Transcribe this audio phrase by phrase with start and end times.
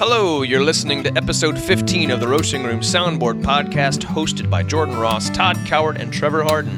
[0.00, 4.96] Hello, you're listening to episode 15 of the Roasting Room Soundboard podcast, hosted by Jordan
[4.96, 6.72] Ross, Todd Coward, and Trevor Harden.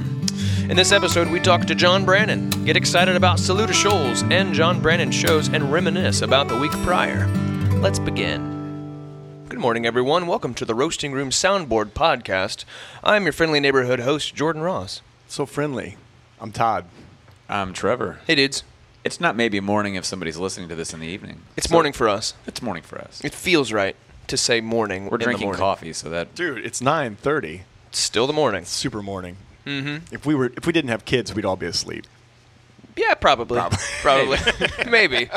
[0.68, 4.82] In this episode, we talk to John Brannen, get excited about Saluda Shoals and John
[4.82, 7.28] Brannen shows, and reminisce about the week prior.
[7.74, 9.46] Let's begin.
[9.48, 10.26] Good morning, everyone.
[10.26, 12.64] Welcome to the Roasting Room Soundboard podcast.
[13.04, 15.00] I'm your friendly neighborhood host, Jordan Ross.
[15.28, 15.96] So friendly.
[16.40, 16.86] I'm Todd.
[17.48, 18.18] I'm Trevor.
[18.26, 18.64] Hey, dudes.
[19.04, 21.40] It's not maybe morning if somebody's listening to this in the evening.
[21.56, 22.34] It's So- morning for us.
[22.46, 23.20] It's morning for us.
[23.24, 23.96] It feels right
[24.28, 25.04] to say morning.
[25.06, 25.60] We're in the drinking morning.
[25.60, 27.62] coffee, so that Dude, it's 9:30.
[27.90, 28.64] Still the morning.
[28.64, 29.36] Super morning.
[29.66, 30.14] Mm-hmm.
[30.14, 32.06] If we were if we didn't have kids, we'd all be asleep.
[32.96, 33.58] Yeah, probably.
[33.58, 33.78] Probably.
[34.02, 34.38] Probably.
[34.90, 35.28] Maybe.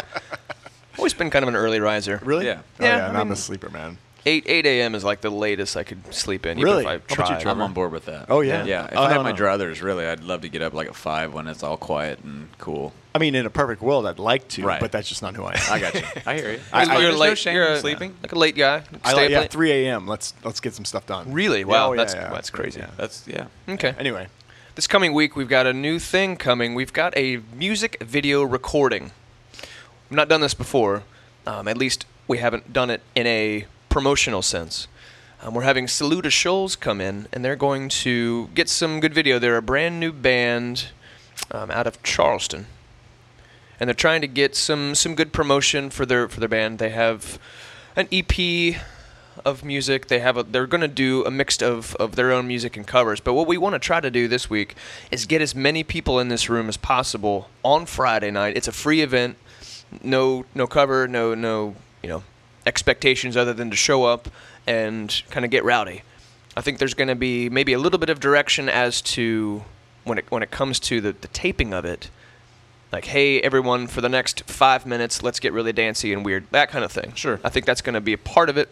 [0.98, 2.20] Always been kind of an early riser.
[2.24, 2.46] Really?
[2.46, 2.60] Yeah.
[2.80, 3.98] Oh, Yeah, yeah, I and I'm a sleeper, man.
[4.28, 4.96] 8 8 a.m.
[4.96, 6.58] is like the latest I could sleep in.
[6.60, 6.84] Really?
[6.84, 7.44] Even if I tried.
[7.44, 8.26] You, I'm on board with that.
[8.30, 8.64] Oh, yeah?
[8.66, 8.86] Yeah.
[8.86, 9.38] If Oh, I no, had my no.
[9.38, 12.48] druthers, really, I'd love to get up like at five when it's all quiet and
[12.58, 12.92] cool.
[13.14, 14.80] I mean, in a perfect world, I'd like to, Right.
[14.82, 15.60] but that's just not who I am.
[15.72, 16.02] I got you.
[16.26, 16.60] I hear you.
[16.74, 17.28] I- I- you're There's late.
[17.30, 18.16] no shame you're a, sleeping.
[18.24, 18.84] Like a late guy.
[19.04, 20.08] I Stay like up yeah, 3 a.m.
[20.08, 21.32] Let's let's get some stuff done.
[21.32, 21.64] Really?
[21.64, 21.92] Wow.
[21.94, 22.30] Yeah, that's yeah, yeah.
[22.34, 22.80] that's crazy.
[22.80, 22.90] Yeah.
[22.98, 23.46] That's yeah.
[23.70, 23.94] Okay.
[24.00, 24.28] Anyway,
[24.74, 26.74] This coming week, we've got a new thing coming.
[26.76, 29.12] We've got a music video recording.
[30.10, 31.04] We've not done this before.
[31.48, 33.66] Um, at least we haven't done it in a
[33.96, 34.90] promotional sense.
[35.42, 39.40] Um, we're having Saluda Shoals come in, and they're going to get some good video.
[39.40, 40.88] They're a brand new band
[41.50, 42.68] um, out of Charleston,
[43.80, 46.78] and they're trying to get some some good promotion for their for their band.
[46.78, 47.40] They have
[47.96, 48.76] an EP
[49.46, 50.08] of music.
[50.08, 52.86] They have a, they're going to do a mix of, of their own music and
[52.86, 53.22] covers.
[53.22, 54.76] But what we want to try to do this week
[55.10, 58.58] is get as many people in this room as possible on Friday night.
[58.58, 59.38] It's a free event.
[60.04, 62.24] No no cover, no no, you know,
[62.66, 64.30] expectations other than to show up
[64.66, 66.04] and kind of get rowdy.
[66.58, 69.64] I think there's going to be maybe a little bit of direction as to
[70.04, 72.10] when it when it comes to the, the taping of it.
[72.92, 76.46] Like, hey, everyone, for the next five minutes, let's get really dancey and weird.
[76.52, 77.14] That kind of thing.
[77.14, 77.42] Sure.
[77.44, 78.70] I think that's going to be a part of it.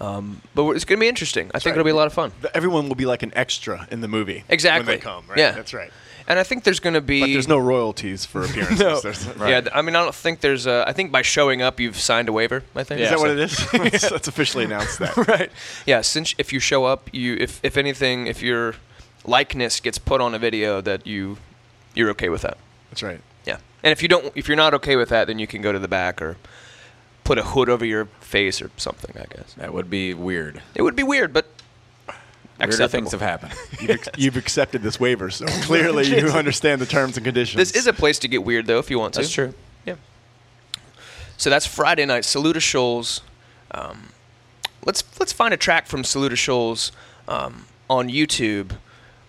[0.00, 1.50] Um, but it's going to be interesting.
[1.52, 1.80] I think right.
[1.80, 2.30] it'll be a lot of fun.
[2.54, 4.44] Everyone will be like an extra in the movie.
[4.48, 4.86] Exactly.
[4.86, 5.38] When they come, right?
[5.38, 5.52] Yeah.
[5.52, 5.90] That's right.
[6.30, 7.20] And I think there's going to be.
[7.20, 8.78] But there's no royalties for appearances.
[8.88, 9.00] No.
[9.00, 10.66] There's- Yeah, I mean, I don't think there's.
[10.66, 12.62] A, I think by showing up, you've signed a waiver.
[12.76, 13.00] I think.
[13.00, 13.06] Yeah.
[13.06, 14.10] Is Yeah, that what so- it is?
[14.12, 15.16] Let's officially announce that.
[15.28, 15.50] right.
[15.86, 16.02] Yeah.
[16.02, 18.76] Since if you show up, you if if anything, if your
[19.24, 21.36] likeness gets put on a video, that you
[21.94, 22.58] you're okay with that.
[22.90, 23.20] That's right.
[23.44, 23.58] Yeah.
[23.82, 25.78] And if you don't, if you're not okay with that, then you can go to
[25.80, 26.36] the back or
[27.24, 29.14] put a hood over your face or something.
[29.20, 30.62] I guess That would be weird.
[30.74, 31.46] it would be weird, but
[32.60, 32.88] Weirder acceptable.
[33.10, 33.52] things have happened.
[33.80, 37.56] You've, ex- you've accepted this waiver, so clearly you understand the terms and conditions.
[37.56, 39.20] This is a place to get weird, though, if you want to.
[39.20, 39.54] That's true.
[39.84, 39.96] Yeah.
[41.36, 42.24] So that's Friday night.
[42.24, 43.22] Saluda Shoals.
[43.70, 44.08] Um,
[44.84, 46.92] let's let's find a track from Saluda Shoals
[47.28, 48.72] um, on YouTube.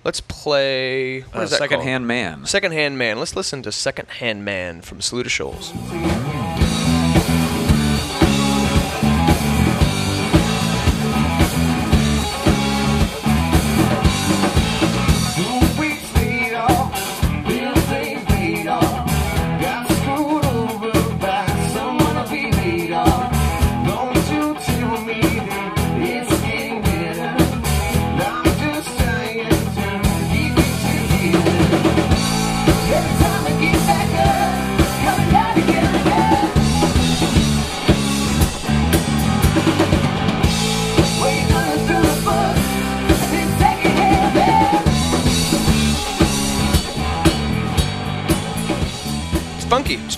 [0.03, 1.22] Let's play.
[1.22, 1.88] What Uh, is that Second called?
[1.88, 2.46] hand man.
[2.47, 3.20] Second Hand Man.
[3.20, 5.72] Let's listen to Second Hand Man from Saluda Shoals.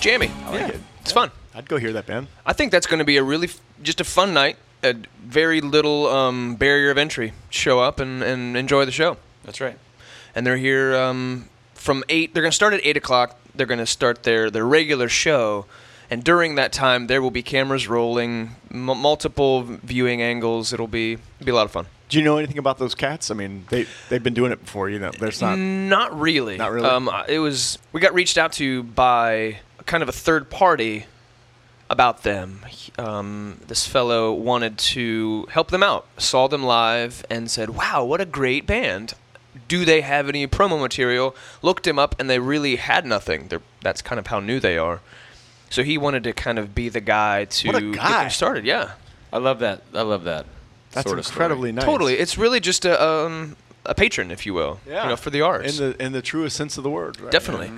[0.04, 0.30] Jammy.
[0.46, 0.82] I like it.
[1.02, 1.32] It's fun.
[1.56, 2.28] I'd go hear that band.
[2.46, 4.58] I think that's going to be a really f- just a fun night.
[4.84, 7.32] A very little um, barrier of entry.
[7.50, 9.16] Show up and, and enjoy the show.
[9.46, 9.78] That's right.
[10.36, 12.34] and they're here um, from eight.
[12.34, 13.40] They're going to start at eight o'clock.
[13.56, 15.68] They're going to start their their regular show,
[16.10, 20.74] and during that time, there will be cameras rolling, m- multiple viewing angles.
[20.74, 21.86] It'll be it'll be a lot of fun.
[22.10, 23.30] Do you know anything about those cats?
[23.32, 24.90] I mean, they they've been doing it before.
[24.90, 25.58] You know, there's not.
[25.58, 26.58] Not really.
[26.58, 26.88] Not really?
[26.90, 31.06] Um, it was we got reached out to by kind of a third party
[31.90, 32.62] about them.
[32.98, 38.22] Um, this fellow wanted to help them out, saw them live, and said, "Wow, what
[38.22, 39.14] a great band!
[39.68, 43.48] Do they have any promo material?" Looked him up, and they really had nothing.
[43.48, 45.02] They're, that's kind of how new they are.
[45.70, 48.66] So he wanted to kind of be the guy to What a get them started.
[48.66, 48.92] Yeah,
[49.32, 49.84] I love that.
[49.94, 50.46] I love that.
[50.92, 51.74] That's sort of incredibly story.
[51.74, 51.86] nice.
[51.86, 52.14] totally.
[52.20, 53.56] It's really just a um,
[53.86, 55.04] a patron, if you will, yeah.
[55.04, 55.80] you know, for the arts.
[55.80, 57.20] in the in the truest sense of the word.
[57.20, 57.32] Right?
[57.32, 57.72] Definitely.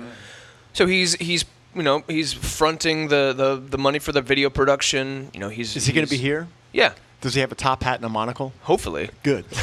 [0.72, 1.44] So he's he's
[1.76, 5.30] you know he's fronting the, the, the money for the video production.
[5.34, 6.48] You know he's Is he going to be here?
[6.72, 8.52] Yeah, Does he have a top hat and a monocle?
[8.62, 9.10] hopefully.
[9.22, 9.44] Good.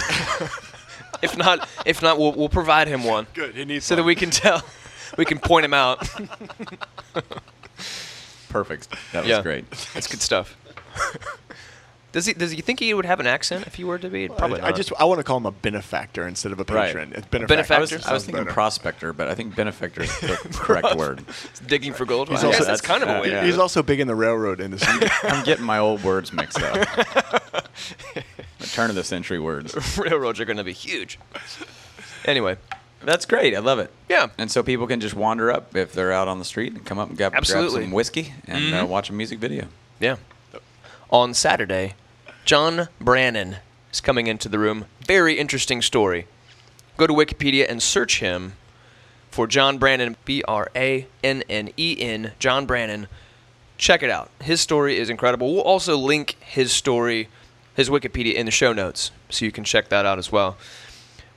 [1.22, 3.56] If not, if not, we'll we'll provide him one Good.
[3.56, 4.62] He needs so that we can tell,
[5.18, 6.00] we can point him out.
[8.50, 8.90] Perfect.
[9.14, 9.42] That was Yeah.
[9.42, 9.70] great.
[9.94, 10.58] That's good stuff.
[12.14, 12.34] Does he?
[12.34, 14.30] Does he think he would have an accent if he were to be?
[14.30, 14.78] Probably I, I not.
[14.78, 16.88] just I want to call him a benefactor instead of a Right.
[16.88, 17.12] patron.
[17.16, 17.48] It's benefactor.
[17.48, 17.74] benefactor?
[17.76, 18.54] I was, I was thinking better.
[18.54, 21.26] prospector, but I think benefactor is the correct word.
[21.68, 22.30] digging for gold.
[22.30, 23.32] He's I also- guess that's kind of a uh, way.
[23.32, 23.44] yeah.
[23.44, 25.10] He's also big in the railroad industry.
[25.24, 26.88] I'm getting my old words mixed up.
[28.16, 29.76] My turn of the century words.
[29.98, 31.20] Railroads are going to be huge.
[32.26, 32.58] Anyway,
[33.04, 33.54] That's great.
[33.56, 33.92] I love it.
[34.08, 34.28] Yeah.
[34.38, 37.00] And so people can just wander up if they're out on the street and come
[37.00, 38.88] up and grab, grab some whiskey and uh, Mhm.
[38.88, 39.66] watch a music video.
[40.00, 40.16] yeah.
[41.10, 41.94] On Saturday,
[42.46, 43.58] John Brannen
[43.92, 44.86] is coming into the room.
[45.08, 46.28] Very interesting story.
[46.98, 48.54] Go to Wikipedia and search him
[49.32, 53.08] for John Brannen, B R A N N E N, John Brannen.
[53.78, 54.30] Check it out.
[54.42, 55.54] His story is incredible.
[55.54, 57.30] We'll also link his story,
[57.76, 60.58] his Wikipedia, in the show notes, so you can check that out as well.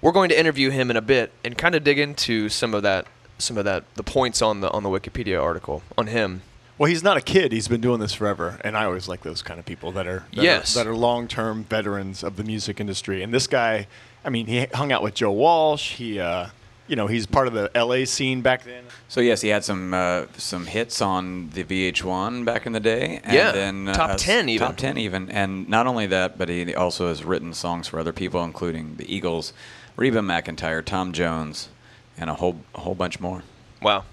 [0.03, 2.83] We're going to interview him in a bit and kind of dig into some of
[2.83, 3.07] that,
[3.39, 6.43] some of that, the points on the on the Wikipedia article on him.
[6.79, 7.53] Well, he's not a kid.
[7.53, 10.25] He's been doing this forever, and I always like those kind of people that are
[10.35, 10.77] that Yes.
[10.77, 13.23] are, that are long-term veterans of the music industry.
[13.23, 13.87] And this guy,
[14.25, 15.93] I mean, he hung out with Joe Walsh.
[15.95, 16.49] He, uh,
[16.87, 18.05] you know, he's part of the L.A.
[18.05, 18.85] scene back then.
[19.09, 23.21] So yes, he had some uh, some hits on the VH1 back in the day.
[23.25, 24.67] And Yeah, then, uh, top s- 10 even.
[24.67, 28.13] Top ten even, and not only that, but he also has written songs for other
[28.13, 29.55] people, including the Eagles,
[29.97, 31.71] Reba McEntire, Tom Jones,
[32.19, 33.43] and a whole a whole bunch more.
[33.81, 34.05] Wow.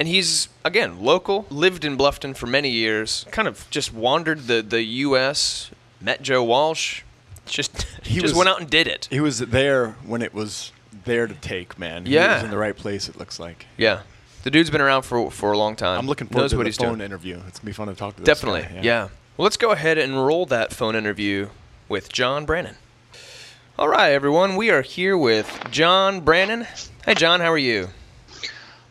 [0.00, 4.62] And he's again local, lived in Bluffton for many years, kind of just wandered the
[4.62, 5.70] the U.S.,
[6.00, 7.02] met Joe Walsh,
[7.44, 9.06] just He just was- went out and did it.
[9.10, 10.72] He was there when it was
[11.04, 12.04] there to take, man.
[12.06, 12.08] Yeah.
[12.08, 12.34] He Yeah.
[12.36, 13.08] was in the right place.
[13.10, 13.66] It looks like.
[13.76, 14.00] Yeah,
[14.42, 15.98] the dude's been around for for a long time.
[15.98, 17.02] I'm looking forward Knows to what the he's phone doing.
[17.02, 17.38] interview.
[17.46, 18.22] It's gonna be fun to talk to.
[18.22, 19.02] This Definitely, guy, yeah.
[19.36, 21.50] Well, let's go ahead and roll that phone interview
[21.90, 22.76] with John Brannen.
[23.78, 26.66] All right, everyone, we are here with John Brannen.
[27.04, 27.88] Hey, John, how are you?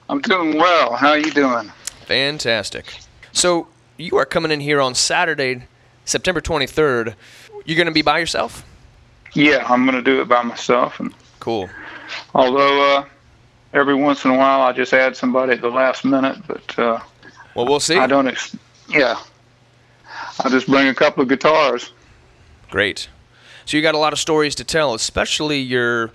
[0.10, 0.96] I'm doing well.
[0.96, 1.72] How are you doing?
[2.08, 2.98] Fantastic.
[3.32, 3.68] So
[3.98, 5.64] you are coming in here on Saturday,
[6.06, 7.14] September 23rd.
[7.66, 8.66] You're going to be by yourself?
[9.34, 11.00] Yeah, I'm going to do it by myself.
[11.00, 11.70] And Cool.
[12.34, 13.06] although uh,
[13.74, 17.00] every once in a while I just add somebody at the last minute, but uh,
[17.56, 17.96] Well, we'll see.
[17.96, 18.28] I don't.
[18.28, 18.56] Ex-
[18.90, 19.20] yeah,
[20.44, 21.92] I just bring a couple of guitars.
[22.72, 23.10] Great.
[23.66, 26.10] So you got a lot of stories to tell, especially your.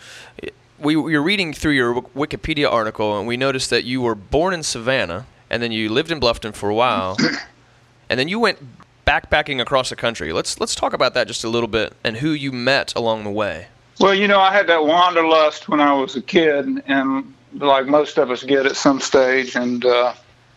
[0.84, 4.52] We we were reading through your Wikipedia article, and we noticed that you were born
[4.52, 7.16] in Savannah, and then you lived in Bluffton for a while,
[8.10, 8.58] and then you went
[9.06, 10.30] backpacking across the country.
[10.30, 13.30] Let's let's talk about that just a little bit, and who you met along the
[13.30, 13.68] way.
[13.98, 18.18] Well, you know, I had that wanderlust when I was a kid, and like most
[18.18, 20.12] of us get at some stage, and uh,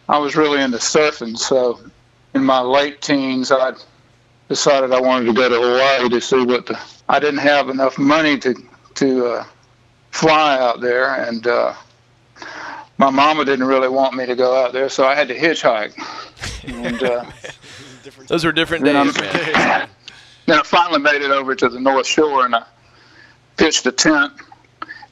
[0.09, 1.37] I was really into surfing.
[1.37, 1.79] So,
[2.33, 3.75] in my late teens, I
[4.49, 6.77] decided I wanted to go to Hawaii to see what the.
[7.07, 8.53] I didn't have enough money to
[8.95, 9.45] to uh,
[10.11, 11.73] fly out there, and uh,
[12.97, 15.93] my mama didn't really want me to go out there, so I had to hitchhike.
[16.67, 17.25] And uh,
[18.27, 19.89] Those were different days, man.
[20.45, 22.63] then I finally made it over to the North Shore, and I
[23.57, 24.33] pitched a tent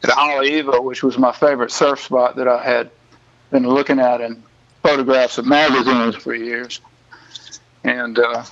[0.03, 2.91] at Haleiwa, which was my favorite surf spot that I had
[3.51, 4.43] been looking at in
[4.81, 6.79] photographs of magazines for years.
[7.83, 8.43] And uh,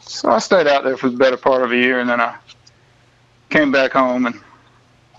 [0.00, 2.36] so I stayed out there for the better part of a year, and then I
[3.50, 4.40] came back home and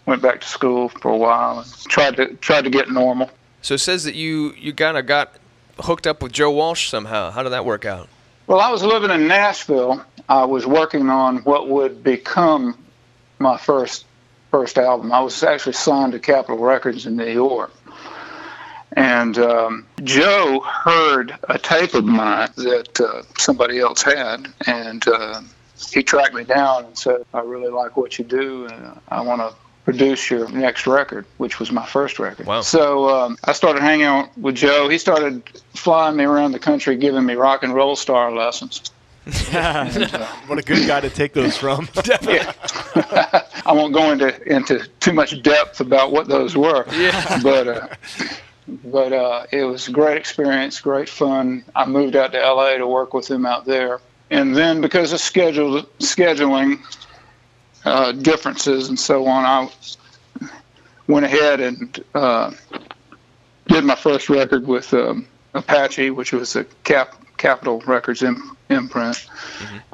[0.07, 3.29] went back to school for a while and tried to tried to get normal.
[3.61, 5.35] So it says that you you kind of got
[5.79, 7.29] hooked up with Joe Walsh somehow.
[7.29, 8.09] How did that work out?
[8.47, 10.03] Well, I was living in Nashville.
[10.29, 12.83] I was working on what would become
[13.37, 14.05] my first
[14.49, 15.11] first album.
[15.11, 17.71] I was actually signed to Capitol Records in New York.
[18.93, 25.41] And um, Joe heard a tape of mine that uh, somebody else had, and uh,
[25.91, 29.41] he tracked me down and said, "I really like what you do, and I want
[29.41, 29.53] to
[29.87, 32.45] produce your next record," which was my first record.
[32.45, 32.59] Wow.
[32.59, 34.89] So um, I started hanging out with Joe.
[34.89, 35.41] He started
[35.75, 38.91] flying me around the country, giving me rock and roll star lessons.
[40.47, 41.87] What a good guy to take those from.
[42.21, 42.51] Yeah.
[43.65, 46.85] I won't go into into too much depth about what those were.
[46.91, 47.39] Yeah.
[47.41, 47.87] But uh,
[48.83, 51.63] but uh, it was a great experience, great fun.
[51.75, 55.21] I moved out to LA to work with him out there, and then because of
[55.21, 56.79] schedule scheduling
[57.85, 60.49] uh, differences and so on, I
[61.07, 62.51] went ahead and uh,
[63.67, 69.27] did my first record with um, Apache, which was a Cap Capitol Records im- imprint,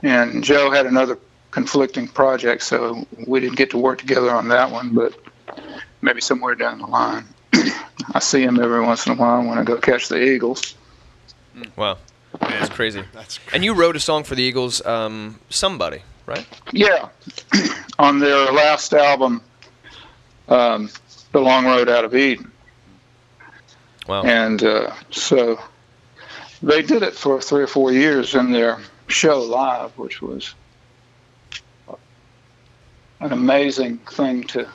[0.02, 1.18] and Joe had another
[1.52, 5.14] conflicting project, so we didn't get to work together on that one, but
[6.02, 7.26] maybe somewhere down the line.
[8.14, 10.76] I see him every once in a while when I go catch the Eagles.
[11.76, 11.98] Wow,
[12.40, 13.04] that's crazy.
[13.14, 16.46] That's And you wrote a song for the Eagles, um, "Somebody," right?
[16.72, 17.10] Yeah,
[18.00, 19.42] on their last album,
[20.48, 20.90] um,
[21.32, 22.52] "The Long Road Out of Eden,"
[24.08, 24.24] Wow.
[24.24, 25.60] and uh, so
[26.62, 30.54] they did it for three or four years in their show live, which was
[33.20, 34.68] an amazing thing to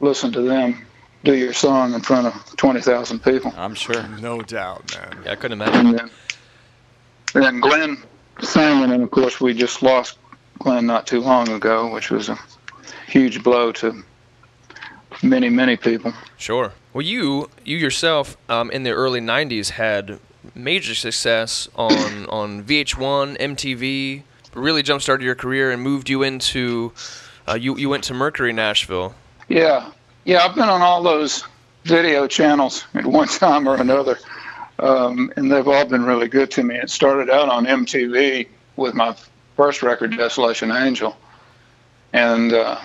[0.00, 0.86] listen to them
[1.24, 3.52] do your song in front of 20,000 people.
[3.56, 4.06] I'm sure.
[4.20, 5.22] No doubt, man.
[5.24, 5.86] Yeah, I couldn't imagine.
[5.86, 6.10] And then,
[7.34, 8.02] and then Glenn
[8.42, 10.18] sang, and then of course we just lost
[10.58, 12.38] Glenn not too long ago, which was a
[13.06, 14.02] huge blow to
[15.22, 16.12] many, many people.
[16.36, 16.72] Sure.
[16.92, 20.18] Well, you you yourself um, in the early '90s had
[20.54, 24.22] major success on on VH1, MTV.
[24.54, 26.92] Really jump started your career and moved you into.
[27.48, 29.14] Uh, you you went to Mercury Nashville.
[29.48, 29.90] Yeah,
[30.24, 31.44] yeah, I've been on all those
[31.84, 34.18] video channels at one time or another,
[34.78, 36.76] um, and they've all been really good to me.
[36.76, 39.14] It started out on MTV with my
[39.56, 41.16] first record, Desolation Angel,
[42.12, 42.78] and uh,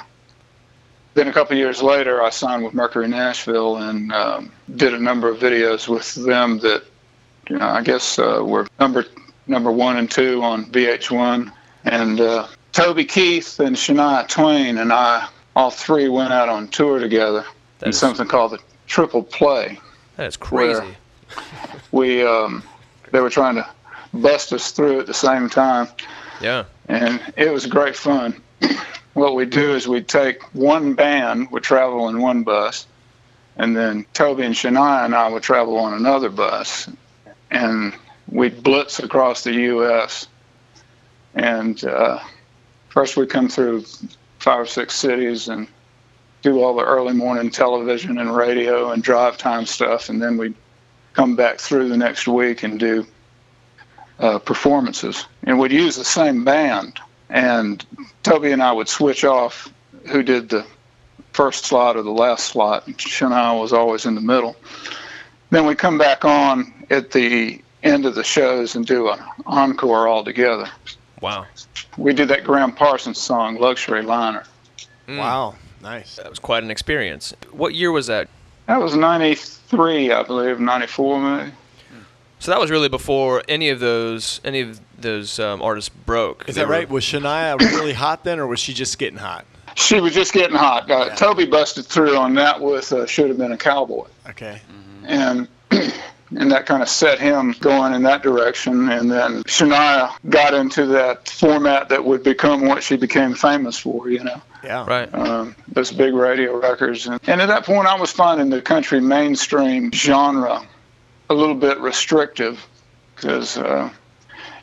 [1.13, 5.27] then a couple years later, I signed with Mercury Nashville and um, did a number
[5.29, 6.83] of videos with them that,
[7.49, 9.05] you know, I guess uh, were number
[9.47, 11.51] number one and two on VH1,
[11.85, 16.99] and uh, Toby Keith and Shania Twain and I all three went out on tour
[16.99, 17.43] together
[17.79, 19.79] That in is- something called the Triple Play.
[20.15, 20.95] That is crazy.
[21.91, 22.63] We um,
[23.11, 23.67] they were trying to
[24.13, 25.87] bust us through at the same time,
[26.41, 26.65] Yeah.
[26.87, 28.41] and it was great fun.
[29.13, 32.87] what we'd do is we'd take one band would travel in one bus,
[33.57, 36.89] and then Toby and Shania and I would travel on another bus,
[37.51, 37.93] and
[38.29, 40.27] we'd blitz across the U.S.
[41.35, 42.19] And uh,
[42.89, 43.85] first we'd come through
[44.39, 45.67] five or six cities and
[46.41, 50.55] do all the early morning television and radio and drive time stuff, and then we'd
[51.13, 53.05] come back through the next week and do
[54.19, 55.25] uh, performances.
[55.43, 56.99] And we'd use the same band
[57.29, 57.85] and
[58.23, 59.71] Toby and I would switch off
[60.07, 60.65] who did the
[61.33, 62.87] first slot or the last slot.
[62.87, 64.55] and Shania was always in the middle.
[65.51, 70.07] Then we'd come back on at the end of the shows and do an encore
[70.07, 70.69] all together.
[71.21, 71.45] Wow.
[71.97, 74.43] We did that Gram Parsons song, Luxury Liner.
[75.07, 75.17] Mm.
[75.17, 75.55] Wow.
[75.81, 76.17] Nice.
[76.17, 77.33] That was quite an experience.
[77.51, 78.27] What year was that?
[78.67, 81.51] That was 93, I believe, 94 maybe.
[82.39, 86.47] So that was really before any of those any of those um, artists broke.
[86.47, 86.89] Is They that were- right?
[86.89, 89.45] Was Shania really hot then, or was she just getting hot?
[89.75, 90.89] She was just getting hot.
[90.89, 94.07] Uh, Toby busted through on that with uh, Should Have Been a Cowboy.
[94.29, 94.61] Okay.
[95.05, 98.89] and and that kind of set him going in that direction.
[98.89, 104.09] And then Shania got into that format that would become what she became famous for,
[104.09, 104.85] you know, Yeah.
[104.85, 105.13] Right.
[105.13, 107.07] um, those big radio records.
[107.07, 110.61] And, and at that point, I was finding the country mainstream genre
[111.29, 112.65] a little bit restrictive
[113.15, 113.89] because, uh,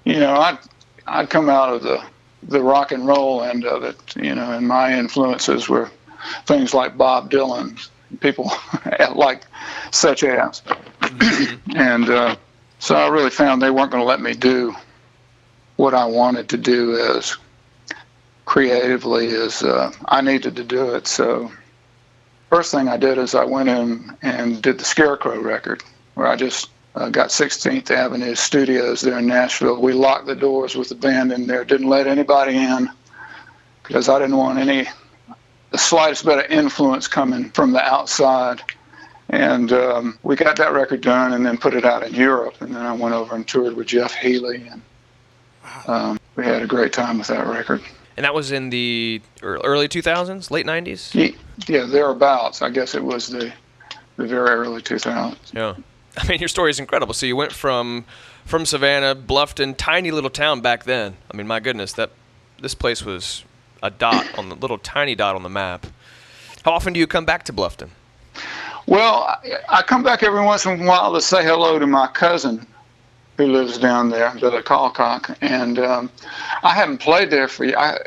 [0.05, 0.59] you know, I'd,
[1.07, 2.03] I'd come out of the,
[2.43, 5.91] the rock and roll end of it, you know, and my influences were
[6.47, 7.89] things like Bob Dylan,
[8.21, 8.51] people
[9.15, 9.45] like
[9.91, 10.63] such as.
[11.75, 12.37] and uh,
[12.79, 14.75] so I really found they weren't going to let me do
[15.77, 17.37] what I wanted to do as
[18.45, 21.07] creatively as uh, I needed to do it.
[21.07, 21.53] So
[22.49, 25.83] first thing I did is I went in and did the Scarecrow record,
[26.17, 29.81] where I just uh, got 16th Avenue Studios there in Nashville.
[29.81, 32.89] We locked the doors with the band in there, didn't let anybody in
[33.83, 34.89] because I didn't want any
[35.73, 38.63] the slightest bit of influence coming from the outside.
[39.29, 42.55] And um, we got that record done and then put it out in Europe.
[42.61, 44.67] And then I went over and toured with Jeff Healey.
[44.71, 44.83] And
[45.87, 47.83] um, we had a great time with that record.
[48.17, 51.15] And that was in the early 2000s, late 90s.
[51.15, 52.63] Ye- Yeah, thereabouts.
[52.63, 53.53] I guess it was the,
[54.17, 55.53] the very early 2000s.
[55.53, 55.75] Yeah.
[56.17, 57.15] I mean, your story is incredible.
[57.15, 58.05] So you went from
[58.45, 61.17] from Savannah, Bluffton, tiny little town back then.
[61.31, 62.11] I mean, my goodness, that
[62.61, 63.45] this place was
[63.83, 65.87] a dot on the little tiny dot on the map.
[66.65, 67.89] How often do you come back to Bluffton?
[68.87, 72.07] Well, I, I come back every once in a while to say hello to my
[72.07, 72.67] cousin
[73.37, 75.37] who lives down there, Billy Calcock.
[75.41, 76.11] And um,
[76.63, 77.99] I haven't played there for I,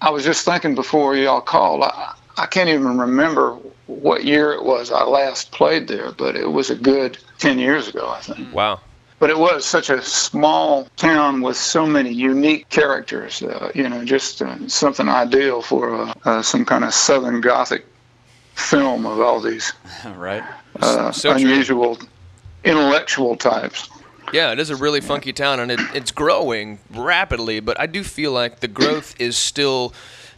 [0.00, 4.64] I was just thinking before y'all called, I, I can't even remember what year it
[4.64, 8.52] was I last played there, but it was a good 10 years ago, I think.
[8.54, 8.80] Wow.
[9.18, 14.04] But it was such a small town with so many unique characters, uh, you know,
[14.04, 17.86] just uh, something ideal for uh, uh, some kind of Southern Gothic
[18.54, 19.72] film of all these
[20.16, 20.42] right?
[20.80, 21.40] uh, So true.
[21.42, 21.98] unusual
[22.64, 23.88] intellectual types.
[24.32, 27.60] Yeah, it is a really funky town, and it, it's growing rapidly.
[27.60, 29.92] But I do feel like the growth is still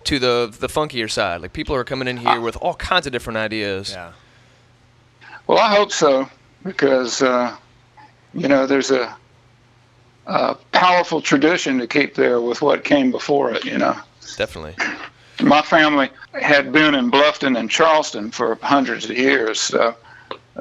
[0.04, 1.40] to the the funkier side.
[1.40, 3.92] Like people are coming in here with all kinds of different ideas.
[3.92, 4.12] Yeah.
[5.46, 6.28] Well, I hope so
[6.64, 7.56] because uh,
[8.32, 9.14] you know there's a,
[10.26, 13.64] a powerful tradition to keep there with what came before it.
[13.64, 13.96] You know,
[14.36, 14.74] Definitely.
[15.42, 19.94] my family had been in Bluffton and Charleston for hundreds of years, so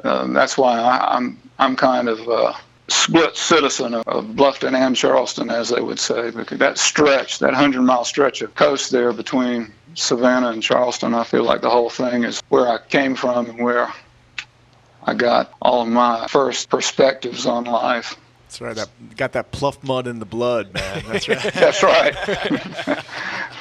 [0.04, 2.52] um, that's why I, I'm I'm kind of uh,
[2.88, 7.82] split citizen of, Bluffton and Charleston, as they would say, because that stretch, that hundred
[7.82, 12.24] mile stretch of coast there between Savannah and Charleston, I feel like the whole thing
[12.24, 13.92] is where I came from and where
[15.02, 18.16] I got all of my first perspectives on life.
[18.44, 18.76] That's right.
[18.76, 21.02] That got that pluff mud in the blood, man.
[21.08, 21.42] That's right.
[21.54, 23.04] That's right.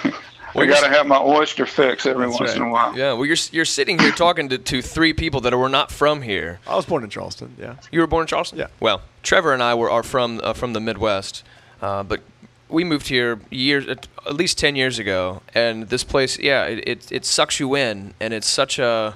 [0.56, 2.98] we got to have my oyster fix every That's once in a while.
[2.98, 6.22] Yeah, well, you're you're sitting here talking to, to three people that were not from
[6.22, 6.60] here.
[6.68, 7.56] I was born in Charleston.
[7.60, 7.76] Yeah.
[7.92, 8.60] You were born in Charleston.
[8.60, 8.68] Yeah.
[8.80, 11.44] Well, Trevor and I were are from uh, from the Midwest,
[11.82, 12.22] uh, but
[12.70, 16.88] we moved here years at at least ten years ago, and this place, yeah, it,
[16.88, 19.16] it it sucks you in, and it's such a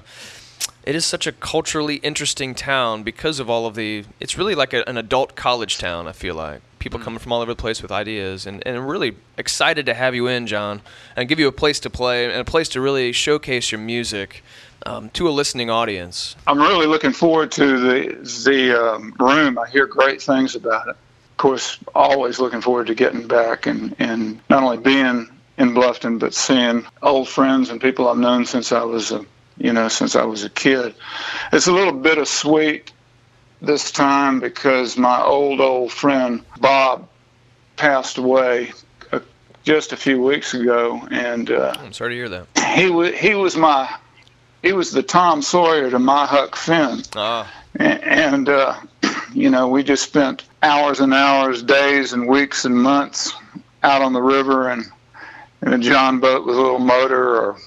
[0.84, 4.04] it is such a culturally interesting town because of all of the.
[4.20, 6.08] It's really like a, an adult college town.
[6.08, 8.86] I feel like people coming from all over the place with ideas, and and I'm
[8.86, 10.82] really excited to have you in, John,
[11.16, 14.42] and give you a place to play and a place to really showcase your music
[14.86, 16.36] um, to a listening audience.
[16.46, 19.58] I'm really looking forward to the the um, room.
[19.58, 20.96] I hear great things about it.
[20.96, 26.18] Of course, always looking forward to getting back and, and not only being in Bluffton,
[26.18, 29.24] but seeing old friends and people I've known since I was a
[29.56, 30.94] you know since I was a kid.
[31.52, 32.92] It's a little bittersweet
[33.60, 37.08] this time because my old old friend Bob
[37.76, 38.72] passed away
[39.12, 39.20] uh,
[39.64, 42.46] just a few weeks ago, and uh, I'm sorry to hear that.
[42.76, 43.92] he was he was my
[44.62, 47.02] he was the Tom Sawyer to my Huck Finn.
[47.16, 47.52] Ah.
[47.78, 48.78] A- and uh,
[49.32, 53.32] you know we just spent hours and hours days and weeks and months
[53.82, 54.84] out on the river and
[55.62, 57.58] in a john boat with a little motor or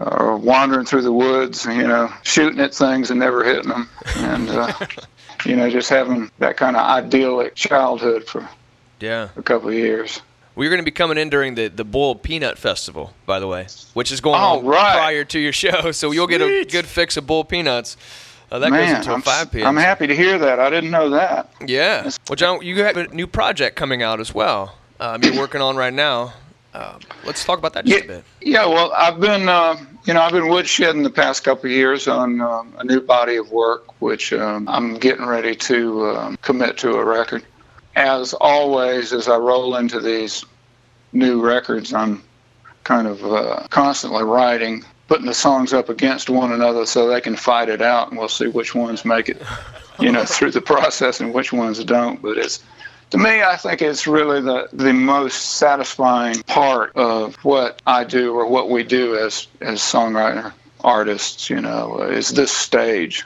[0.00, 4.48] or wandering through the woods you know shooting at things and never hitting them and
[4.50, 4.72] uh,
[5.44, 8.48] you know just having that kind of idyllic childhood for
[9.00, 9.28] Yeah.
[9.36, 10.20] a couple of years
[10.54, 13.66] We're going to be coming in during the, the Bull Peanut Festival, by the way,
[13.94, 14.96] which is going Oh, on right.
[14.98, 15.92] prior to your show.
[16.00, 17.96] So you'll get a good fix of Bull Peanuts.
[18.50, 19.66] Uh, that goes man until I'm, 5 p.m.
[19.68, 22.10] I'm happy to hear that i didn't know that Yeah.
[22.28, 24.74] Well, John, you have a new project coming out as well.
[24.98, 26.32] Um, you're working on right now.
[26.78, 28.24] Um, let's talk about that just a bit.
[28.40, 32.06] Yeah, well, I've been, uh, you know, I've been woodshedding the past couple of years
[32.06, 36.78] on um, a new body of work, which um, I'm getting ready to um, commit
[36.78, 37.44] to a record.
[37.96, 40.44] As always, as I roll into these
[41.12, 42.22] new records, I'm
[42.84, 47.34] kind of uh, constantly writing, putting the songs up against one another so they can
[47.34, 49.42] fight it out, and we'll see which ones make it,
[49.98, 52.22] you know, through the process and which ones don't.
[52.22, 52.62] But it's
[53.10, 58.34] to me, I think it's really the, the most satisfying part of what I do
[58.34, 63.24] or what we do as, as songwriter artists, you know, is this stage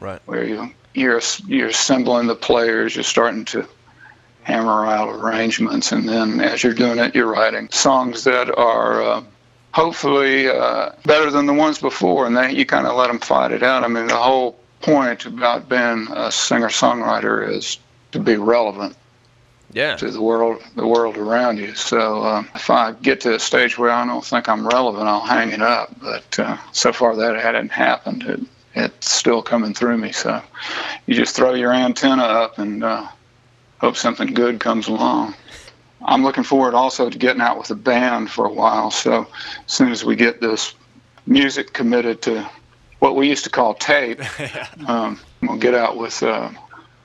[0.00, 0.20] Right.
[0.26, 3.66] where you, you're, you're assembling the players, you're starting to
[4.42, 9.22] hammer out arrangements, and then as you're doing it, you're writing songs that are uh,
[9.72, 13.52] hopefully uh, better than the ones before, and then you kind of let them fight
[13.52, 13.82] it out.
[13.82, 17.78] I mean, the whole point about being a singer-songwriter is
[18.12, 18.94] to be relevant
[19.74, 19.96] Yeah.
[19.96, 21.74] to the world the world around you.
[21.74, 25.20] So uh, if I get to a stage where I don't think I'm relevant, I'll
[25.20, 25.94] hang it up.
[26.00, 28.22] But uh, so far that hadn't happened.
[28.22, 28.40] It,
[28.76, 30.12] it's still coming through me.
[30.12, 30.42] So
[31.06, 33.08] you just throw your antenna up and uh,
[33.78, 35.34] hope something good comes along.
[36.04, 38.90] I'm looking forward also to getting out with a band for a while.
[38.90, 39.26] So
[39.66, 40.74] as soon as we get this
[41.26, 42.48] music committed to
[42.98, 44.20] what we used to call tape,
[44.88, 46.50] um, we'll get out with uh,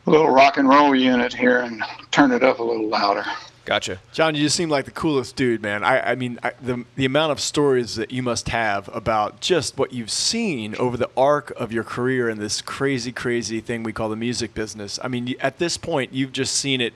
[0.09, 3.23] little rock and roll unit here and turn it up a little louder.
[3.65, 3.99] Gotcha.
[4.13, 5.83] John, you just seem like the coolest dude, man.
[5.83, 9.77] I, I mean, I, the the amount of stories that you must have about just
[9.77, 13.93] what you've seen over the arc of your career in this crazy, crazy thing we
[13.93, 14.97] call the music business.
[15.03, 16.95] I mean, at this point, you've just seen it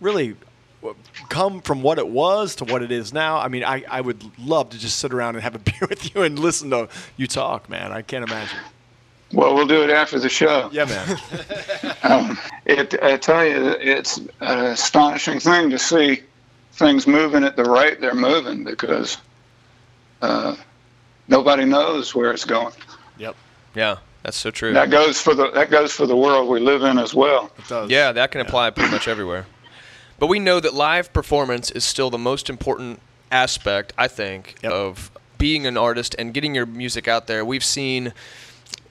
[0.00, 0.36] really
[0.84, 0.92] uh,
[1.28, 3.38] come from what it was to what it is now.
[3.38, 6.14] I mean, I, I would love to just sit around and have a beer with
[6.14, 7.90] you and listen to you talk, man.
[7.90, 8.58] I can't imagine.
[9.32, 10.68] Well, we'll do it after the show.
[10.72, 11.18] Yeah, man.
[12.02, 16.22] Um, it, I tell you, it's an astonishing thing to see
[16.74, 19.18] things moving at the rate they're moving because
[20.22, 20.54] uh,
[21.26, 22.72] nobody knows where it's going.
[23.18, 23.34] yep,
[23.74, 23.96] Yeah.
[24.22, 24.72] That's so true.
[24.72, 27.50] That goes for the that goes for the world we live in as well.
[27.58, 27.90] it does.
[27.90, 29.46] Yeah, that can apply pretty much everywhere.
[30.18, 34.72] But we know that live performance is still the most important aspect, I think, Yep.
[34.72, 37.44] of being an artist and getting your music out there.
[37.44, 38.12] We've seen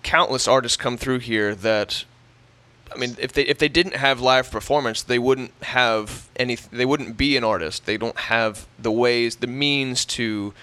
[0.05, 2.05] countless artists come through here that
[2.93, 6.55] I mean, if they if they didn't have live performance, they wouldn't have any.
[6.55, 7.85] They wouldn't be an artist.
[7.85, 10.53] They don't have the ways, the means to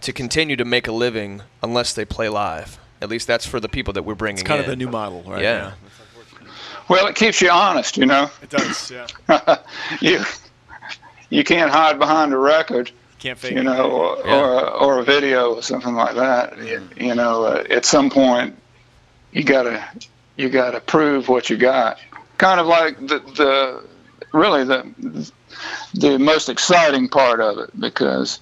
[0.00, 2.78] to continue to make a living unless they play live.
[3.02, 4.38] At least that's for the people that we're bringing.
[4.38, 4.64] It's kind in.
[4.64, 5.42] of the new model, right?
[5.42, 5.72] Yeah.
[6.88, 8.30] Well, it keeps you honest, you know.
[8.40, 8.90] It does.
[8.90, 9.56] Yeah.
[10.00, 10.24] you
[11.28, 12.90] you can't hide behind a record.
[13.18, 13.64] Can't fake you it.
[13.64, 14.38] know, or, Yeah.
[14.40, 16.56] or, a, or a video or something like that.
[16.58, 18.56] You, you know, uh, at some point,
[19.36, 19.84] you gotta
[20.36, 21.98] you gotta prove what you got,
[22.38, 23.84] kind of like the the
[24.32, 25.30] really the
[25.92, 28.40] the most exciting part of it because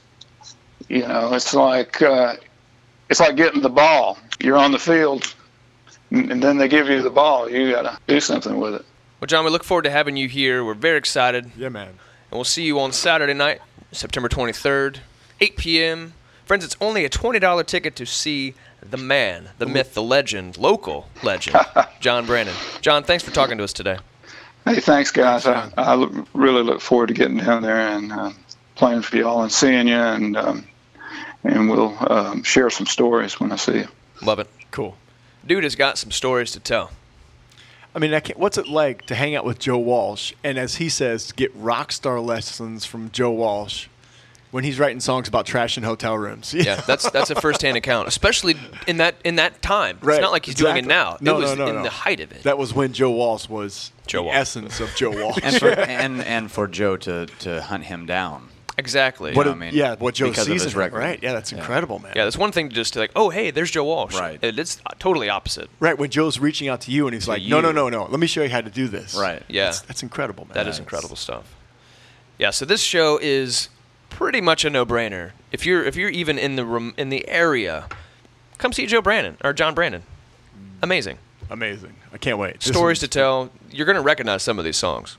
[0.89, 2.37] you know it's like uh,
[3.11, 4.19] it's like getting the ball.
[4.39, 5.35] You're on the field,
[6.13, 7.51] and and then they give you the ball.
[7.51, 8.85] You gotta do something with it.
[9.21, 10.65] Well, John, we look forward to having you here.
[10.65, 11.51] We're very excited.
[11.57, 11.89] Yeah, man.
[11.89, 11.99] And
[12.31, 14.99] we'll see you on Saturday night, September 23rd,
[15.41, 16.15] 8 p.m.
[16.45, 21.09] Friends, it's only a $20 ticket to see the man, the myth, the legend, local
[21.23, 21.57] legend,
[22.01, 22.55] John Brandon.
[22.83, 23.99] John, thanks for talking to us today.
[24.67, 25.47] Hey, thanks, guys.
[25.47, 28.31] I, I look- really look forward to getting down there and uh,
[28.75, 30.67] playing for y'all and seeing you, and um,
[31.45, 33.89] and we'll um, share some stories when I see you.
[34.23, 34.49] Love it.
[34.71, 34.97] Cool.
[35.47, 36.91] Dude has got some stories to tell.
[37.95, 40.77] I mean, I can't, what's it like to hang out with Joe Walsh and, as
[40.77, 43.89] he says, get rock star lessons from Joe Walsh
[44.55, 46.55] when he's writing songs about trash in hotel rooms?
[46.65, 48.55] Yeah, that's that's a first-hand account, especially
[48.87, 49.99] in that in that time.
[50.01, 50.15] Right.
[50.15, 51.19] It's not like he's doing it now.
[51.21, 51.83] No, it was no, no, in no.
[51.83, 52.45] the height of it.
[52.45, 54.37] That was when Joe Walsh was Joe the Walsh.
[54.37, 55.39] essence of Joe Walsh.
[55.43, 55.69] and for
[56.05, 58.49] and, and for Joe to, to hunt him down.
[58.79, 59.33] exactly.
[59.35, 59.75] what know a- what I mean?
[59.75, 60.99] yeah, what Joe Because of sees his record.
[60.99, 61.19] right?
[61.23, 61.59] Yeah, that's Yeah.
[61.59, 62.13] incredible, man.
[62.15, 64.15] yeah, that's one thing to just like, oh, hey, there's Joe Walsh.
[64.15, 64.39] Right.
[64.41, 65.69] It- It's totally opposite.
[65.81, 68.05] Right when Joe's reaching out to you and he's To like, "No, no, no, no.
[68.07, 69.43] Let me show you how to do this." Right.
[69.49, 69.65] Yeah.
[69.67, 70.55] That's, that's incredible, man.
[70.55, 70.79] That is Nice.
[70.81, 71.45] incredible stuff.
[72.39, 73.69] Yeah, so this show is
[74.15, 75.33] pretty much a no-brainer.
[75.53, 77.89] If you're if you're even in the room in the area,
[78.59, 80.03] come see Joe Brandon or John Brandon.
[80.83, 81.19] Amazing
[81.51, 81.95] amazing.
[82.13, 82.63] I can't wait.
[82.63, 83.51] Stories to tell.
[83.71, 85.17] You're gonna recognize some of these songs.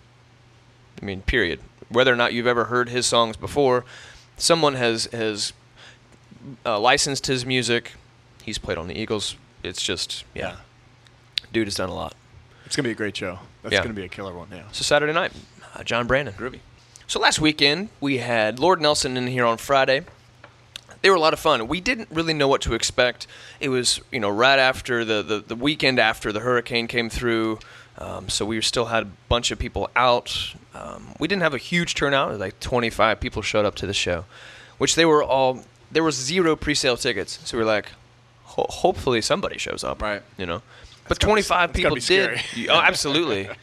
[1.02, 1.60] I mean, period.
[1.90, 3.86] Whether or not you've ever heard his songs before,
[4.38, 5.54] someone has has
[6.66, 7.94] uh, licensed his music.
[8.44, 9.36] He's played on the Eagles.
[9.64, 10.56] It's just yeah, Yeah.
[11.52, 12.14] dude has done a lot.
[12.66, 13.40] It's gonna be a great show.
[13.62, 13.82] That's Yeah.
[13.84, 14.48] gonna be a killer one.
[14.52, 14.64] Yeah.
[14.72, 15.32] So Saturday night,
[15.76, 16.34] uh, John Brandon.
[16.34, 16.60] Groovy.
[17.08, 20.06] So last weekend we had Lord Nelson in here on Friday.
[21.02, 21.68] They were a lot of fun.
[21.68, 23.28] We didn't really know what to expect.
[23.60, 27.60] It was you know right after the the, the weekend after the hurricane came through,
[28.00, 30.56] um, so we still had a bunch of people out.
[30.74, 32.40] Um, we didn't have a huge turnout.
[32.40, 34.26] Like 25 people showed up to the show,
[34.80, 35.64] which they were all.
[35.92, 37.90] There was zero pre-sale tickets, so we are like,
[38.46, 40.02] ho- hopefully somebody shows up.
[40.02, 40.24] Right.
[40.40, 40.64] You know,
[41.08, 42.42] but gotta be- 25 people did.
[42.70, 43.50] Oh, absolutely.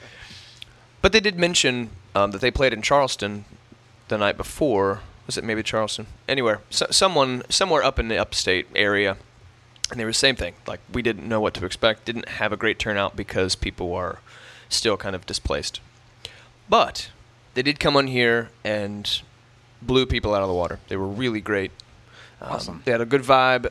[1.03, 3.45] But they did mention um, that they played in Charleston
[4.09, 5.01] the night before.
[5.27, 6.07] Was it maybe Charleston?
[6.29, 9.17] Anywhere, so, someone somewhere up in the upstate area,
[9.91, 10.55] and they were the same thing.
[10.67, 12.05] Like we didn't know what to expect.
[12.05, 14.19] Didn't have a great turnout because people are
[14.69, 15.81] still kind of displaced.
[16.69, 17.11] But
[17.55, 19.21] they did come on here and
[19.81, 20.81] blew people out of the water.
[20.89, 21.71] They were really great.
[22.41, 22.83] Um, Awesome.
[22.85, 23.71] They had a good vibe.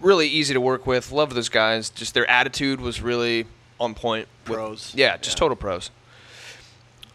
[0.00, 1.12] Really easy to work with.
[1.12, 1.88] Love those guys.
[1.90, 3.46] Just their attitude was really
[3.80, 4.28] on point.
[4.46, 4.92] with- Pros.
[4.94, 5.40] yeah, just Yeah.
[5.40, 5.90] total pros.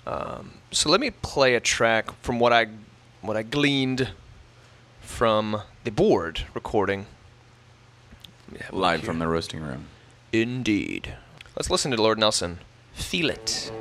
[0.09, 2.67] Um, so let me play a track from what I
[3.21, 4.09] what I gleaned
[5.01, 7.05] from the board recording.
[8.47, 9.85] Let me have Live from the roasting room.
[10.33, 11.15] Indeed.
[11.55, 12.57] Let's listen to Lord Nelson.
[12.93, 13.71] Feel it.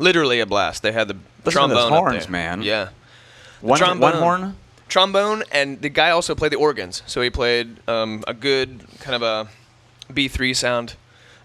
[0.00, 0.82] Literally a blast.
[0.82, 2.32] They had the Listen to those trombone up horns, there.
[2.32, 2.62] man.
[2.62, 2.88] Yeah.
[3.60, 4.00] One, trombone.
[4.00, 4.56] one horn?
[4.88, 7.02] Trombone, and the guy also played the organs.
[7.06, 9.48] So he played um, a good kind of a
[10.12, 10.96] B3 sound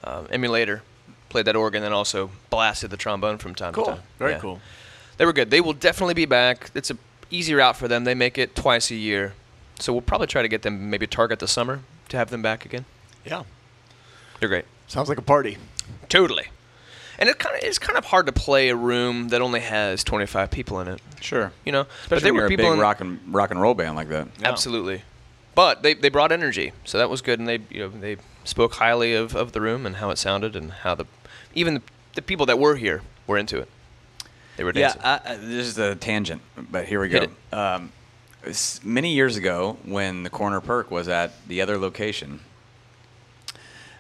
[0.04, 0.82] um, emulator.
[1.30, 3.86] Played that organ, and also blasted the trombone from time Cool.
[3.86, 4.02] to time.
[4.18, 4.40] Very Yeah.
[4.40, 4.62] cool.
[5.18, 5.52] They were good.
[5.52, 6.72] They will definitely be back.
[6.74, 6.98] It's a
[7.30, 8.04] easy route for them.
[8.06, 9.34] They make it twice a year,
[9.80, 12.64] so we'll probably try to get them maybe target the summer to have them back
[12.66, 12.86] again.
[13.26, 13.44] Yeah.
[14.40, 14.66] They're great.
[14.88, 15.58] Sounds like a party.
[16.10, 16.48] Totally.
[17.18, 20.04] And it kind of it's kind of hard to play a room that only has
[20.04, 21.02] 25 people in it.
[21.22, 21.52] Sure.
[21.66, 23.62] You know, but Especially there when were you're a big in rock and rock and
[23.62, 24.28] roll band like that.
[24.40, 24.48] Yeah.
[24.50, 25.04] absolutely,
[25.56, 28.76] but they, they brought energy, so that was good, and they you know they spoke
[28.76, 31.06] highly of, of the room and how it sounded and how the
[31.56, 31.82] even the,
[32.16, 33.70] the people that were here were into it.
[34.58, 35.02] They were Yeah, dancing.
[35.04, 37.28] I, I, this is a tangent, but here we go.
[37.52, 37.92] Um,
[38.84, 42.40] many years ago, when the Corner Perk was at the other location,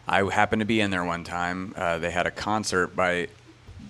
[0.08, 1.74] I happened to be in there one time.
[1.76, 3.28] Uh, they had a concert by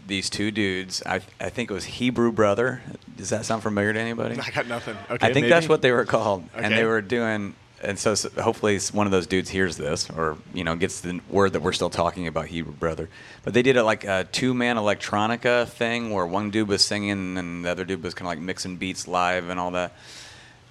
[0.07, 1.03] these two dudes.
[1.05, 2.81] I, I think it was Hebrew Brother.
[3.17, 4.39] Does that sound familiar to anybody?
[4.45, 4.95] I got nothing.
[5.09, 6.63] Okay, I think that's what they were called, Okay.
[6.65, 7.55] and they were doing.
[7.81, 11.19] And so, s hopefully, one of those dudes hears this, or you know, gets the
[11.29, 13.09] word that we're still talking about Hebrew Brother.
[13.43, 17.65] But they did a like a two-man electronica thing where one dude was singing and
[17.65, 19.93] the other dude was kind of like mixing beats live and all that.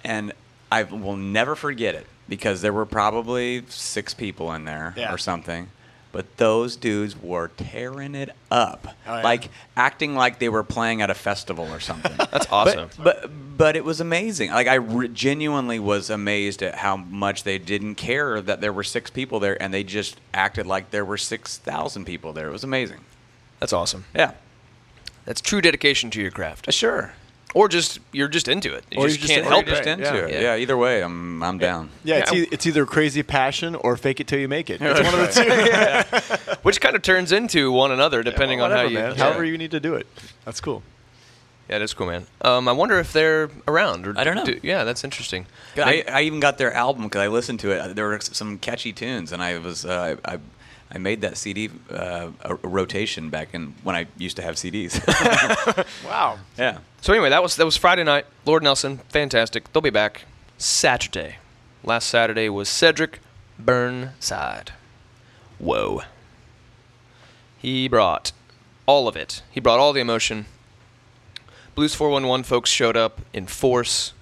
[0.03, 0.33] And
[0.71, 5.13] I will never forget it because there were probably six people in there Yeah.
[5.13, 5.69] or something.
[6.11, 9.21] But those dudes were tearing it up, Oh, yeah.
[9.21, 12.13] like acting like they were playing at a festival or something.
[12.31, 12.89] That's awesome.
[12.97, 14.51] But, but but it was amazing.
[14.51, 18.83] Like I re- genuinely was amazed at how much they didn't care that there were
[18.83, 22.47] six people there, and they just acted like there were six thousand people there.
[22.47, 23.01] It was amazing.
[23.59, 24.05] That's awesome.
[24.15, 24.31] Yeah,
[25.25, 27.11] That's true dedication to your craft, sure.
[27.55, 28.83] Or just you're just into it.
[28.91, 29.71] You Or just you're just can't help it.
[29.71, 30.15] Just into Yeah.
[30.25, 30.31] it.
[30.33, 30.41] Yeah.
[30.41, 30.55] Yeah.
[30.57, 31.89] Either way, I'm I'm down.
[32.03, 32.43] Yeah, it's, Yeah.
[32.43, 34.79] e- it's either crazy passion or fake it till you make it.
[34.81, 36.55] It's one of the two.
[36.61, 38.97] Which kind of turns into one another depending Whatever, on how you.
[38.99, 39.11] man.
[39.17, 39.23] yeah.
[39.23, 40.05] However you need to do it.
[40.45, 40.83] That's cool.
[41.69, 42.27] Yeah, that's cool, man.
[42.41, 44.05] Um, I wonder if they're around.
[44.05, 44.45] Or I don't know.
[44.45, 45.47] do- yeah, that's interesting.
[45.75, 47.95] I, I even got their album because I listened to it.
[47.95, 50.39] There were some catchy tunes, and I was uh, I, I
[50.97, 55.01] made that CD uh, a, a rotation back in when I used to have CDs.
[56.05, 56.39] Wow.
[56.57, 56.79] yeah.
[57.01, 58.25] So anyway, that was that was Friday night.
[58.45, 59.71] Lord Nelson, fantastic.
[59.73, 60.25] They'll be back
[60.57, 61.37] Saturday.
[61.83, 63.19] Last Saturday was Cedric
[63.59, 64.71] Burnside.
[65.59, 66.01] Whoa.
[67.57, 68.31] He brought
[68.85, 69.41] all of it.
[69.51, 70.45] He brought all the emotion.
[71.73, 74.13] Blues 411 folks showed up in force.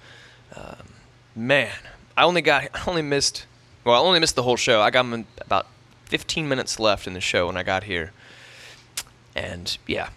[0.56, 0.88] Um,
[1.36, 1.72] man,
[2.16, 3.46] I only got I only missed
[3.84, 4.80] well, I only missed the whole show.
[4.80, 5.66] I got him about
[6.06, 8.12] 15 minutes left in the show when I got here.
[9.34, 10.10] And yeah,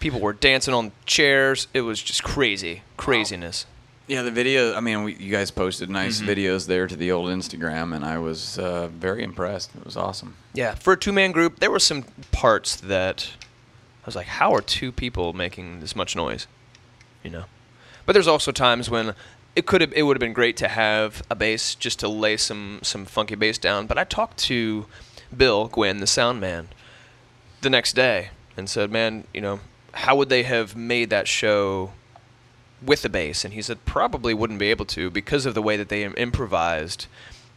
[0.00, 1.66] people were dancing on chairs.
[1.74, 3.66] It was just crazy, craziness.
[4.06, 4.74] Yeah, the video.
[4.74, 8.18] I mean, we, you guys posted nice videos there to the old Instagram, and I
[8.18, 9.74] was uh, very impressed.
[9.74, 10.36] It was awesome.
[10.52, 13.30] Yeah, for a two-man group, there were some parts that
[14.02, 16.46] I was like, "How are two people making this much noise?"
[17.22, 17.44] You know.
[18.04, 19.14] But there's also times when
[19.56, 22.36] it could have, it would have been great to have a bass just to lay
[22.36, 23.86] some some funky bass down.
[23.86, 24.84] But I talked to
[25.36, 26.68] Bill Gwynn, the sound man,
[27.60, 29.60] the next day and said, "Man, you know,
[29.92, 31.92] how would they have made that show
[32.82, 35.76] with the bass?" And he said, "Probably wouldn't be able to because of the way
[35.76, 37.06] that they improvised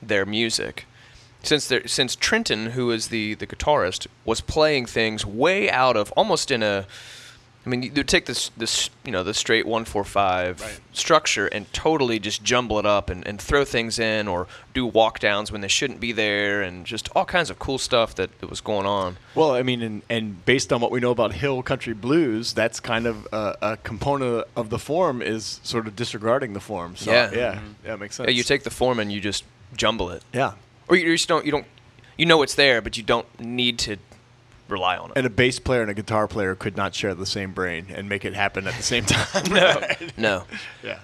[0.01, 0.85] their music."
[1.43, 6.11] Since there, since Trenton, who is the the guitarist, was playing things way out of
[6.13, 6.87] almost in a
[7.67, 11.71] I mean, you take this, this, you know, the straight one four five structure and
[11.73, 15.59] totally just jumble it up and, and throw things in or do walk downs when
[15.59, 18.85] they shouldn't be there and just all kinds of cool stuff that, that was going
[18.85, 19.17] on.
[19.35, 22.79] Well, I mean, and, and based on what we know about hill country blues, that's
[22.79, 26.95] kind of a, a component of the form is sort of disregarding the form.
[26.95, 27.31] So, Yeah.
[27.33, 27.85] yeah, mm-hmm.
[27.85, 28.27] yeah, makes sense.
[28.27, 29.43] Yeah, you take the form and you just
[29.75, 30.53] jumble it, yeah,
[30.87, 31.65] or you just don't, you don't,
[32.17, 33.97] you know it's there, but you don't need to
[34.69, 35.17] rely on it.
[35.17, 38.07] and a bass player and a guitar player could not share the same brain and
[38.09, 39.43] make it happen at the same time.
[39.51, 40.17] no, right?
[40.17, 40.43] no.
[40.83, 40.99] Yeah,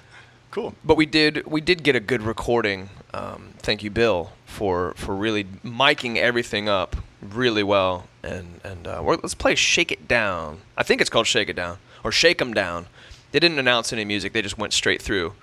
[0.52, 0.76] cool.
[0.84, 2.90] But we did we did get a good recording.
[3.14, 8.08] Um, thank you, Bill, for for really miking everything up really well.
[8.24, 11.56] And and uh, we're, let's play "Shake It Down." I think it's called "Shake It
[11.56, 12.88] Down" or "Shake 'Em Down."
[13.32, 15.34] They didn't announce any music; they just went straight through.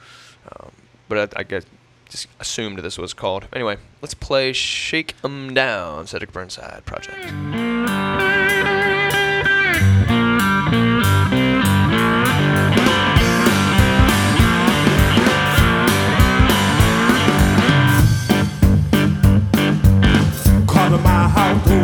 [0.51, 0.71] Um,
[1.09, 1.65] but I, I guess
[2.09, 3.47] just assumed this was called.
[3.53, 7.27] Anyway, let's play "Shake 'Em Down" Cedric Burnside project.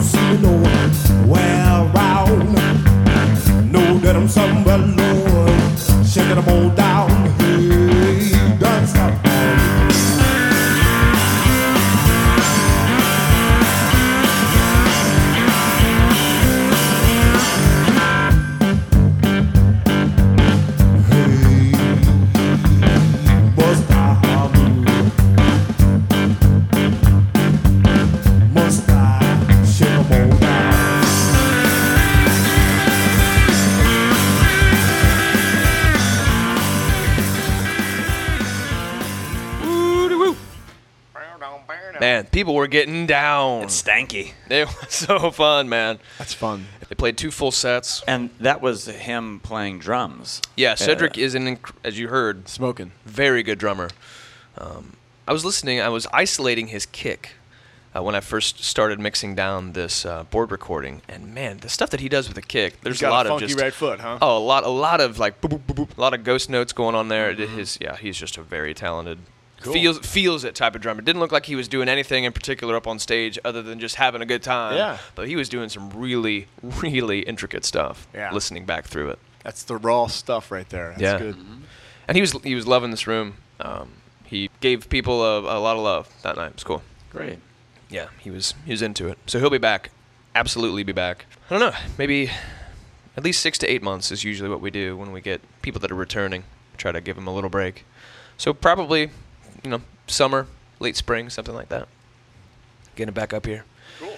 [0.07, 0.91] See nowhere
[1.95, 2.55] around.
[3.73, 6.05] Know that I'm somewhere low.
[6.05, 6.86] Shaking them all down.
[42.37, 43.63] People were getting down.
[43.63, 44.33] It's stanky.
[44.51, 45.99] It was so fun, man.
[46.19, 46.67] That's fun.
[46.91, 48.03] They played two full sets.
[48.07, 50.43] And that was him playing drums.
[50.55, 52.93] Yeah, Cedric Uh, is an, inc- as you heard, Smoking.
[53.07, 53.89] very good drummer.
[54.59, 54.93] Um,
[55.27, 55.81] I was listening.
[55.81, 57.31] I was isolating his kick
[57.97, 61.89] uh, when I first started mixing down this uh, board recording, and man, the stuff
[61.89, 62.83] that he does with the kick.
[62.83, 64.19] There's He's got a lot a of funky just right foot, huh?
[64.21, 66.51] oh, a lot, a lot of like boop, boop, boop, boop, a lot of ghost
[66.51, 67.35] notes going on there.
[67.35, 67.57] Mm-hmm.
[67.57, 69.19] His yeah, he's just a very talented.
[69.67, 69.75] Cool.
[69.75, 71.03] Feels feels it type of drummer.
[71.03, 73.97] Didn't look like he was doing anything in particular up on stage other than just
[73.97, 74.77] having a good time.
[74.77, 74.99] Yeah.
[75.15, 78.07] But he was doing some really, really intricate stuff.
[78.15, 78.33] Yeah.
[78.33, 79.19] Listening back through it.
[79.45, 80.91] That's the raw stuff right there.
[80.91, 81.19] That's Yeah.
[81.19, 81.37] good.
[82.09, 83.35] And he was he was loving this room.
[83.61, 83.91] Um,
[84.25, 86.49] he gave people a, a lot of love that night.
[86.49, 86.83] It was cool.
[87.11, 87.39] Great.
[87.89, 89.19] Yeah, he was he was into it.
[89.27, 89.91] So he'll be back.
[90.35, 91.27] Absolutely be back.
[91.49, 91.79] I don't know.
[91.99, 92.31] Maybe
[93.17, 95.81] at least six to eight months is usually what we do when we get people
[95.81, 96.45] that are returning.
[96.77, 97.85] Try to give them a little break.
[98.37, 99.11] So probably,
[99.67, 100.47] you know, summer,
[100.81, 101.89] late spring, something like that.
[102.95, 103.65] Getting it back up here.
[103.99, 104.17] Cool.